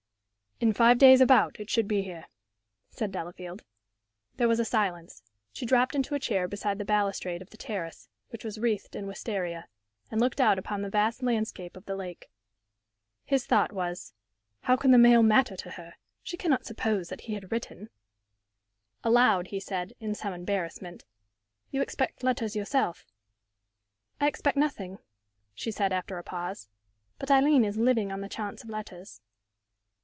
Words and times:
"In 0.61 0.73
five 0.73 0.99
days, 0.99 1.21
about, 1.21 1.59
it 1.59 1.71
should 1.71 1.87
be 1.87 2.03
here," 2.03 2.25
said 2.91 3.11
Delafield. 3.11 3.63
There 4.35 4.47
was 4.47 4.59
a 4.59 4.63
silence. 4.63 5.23
She 5.51 5.65
dropped 5.65 5.95
into 5.95 6.13
a 6.13 6.19
chair 6.19 6.47
beside 6.47 6.77
the 6.77 6.85
balustrade 6.85 7.41
of 7.41 7.49
the 7.49 7.57
terrace, 7.57 8.09
which 8.29 8.43
was 8.45 8.59
wreathed 8.59 8.95
in 8.95 9.07
wistaria, 9.07 9.65
and 10.11 10.21
looked 10.21 10.39
out 10.39 10.59
upon 10.59 10.83
the 10.83 10.89
vast 10.91 11.23
landscape 11.23 11.75
of 11.75 11.85
the 11.85 11.95
lake. 11.95 12.29
His 13.25 13.47
thought 13.47 13.71
was, 13.71 14.13
"How 14.59 14.75
can 14.75 14.91
the 14.91 14.99
mail 14.99 15.23
matter 15.23 15.55
to 15.57 15.71
her? 15.71 15.95
She 16.21 16.37
cannot 16.37 16.67
suppose 16.67 17.09
that 17.09 17.21
he 17.21 17.33
had 17.33 17.51
written" 17.51 17.89
Aloud 19.03 19.47
he 19.47 19.59
said, 19.59 19.93
in 19.99 20.13
some 20.13 20.31
embarrassment, 20.31 21.05
"You 21.71 21.81
expect 21.81 22.21
letters 22.21 22.55
yourself?" 22.55 23.07
"I 24.19 24.27
expect 24.27 24.57
nothing," 24.57 24.99
she 25.55 25.71
said, 25.71 25.91
after 25.91 26.19
a 26.19 26.23
pause. 26.23 26.69
"But 27.17 27.31
Aileen 27.31 27.65
is 27.65 27.77
living 27.77 28.11
on 28.11 28.21
the 28.21 28.29
chance 28.29 28.63
of 28.63 28.69
letters." 28.69 29.21